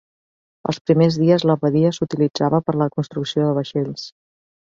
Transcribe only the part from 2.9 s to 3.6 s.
construcció de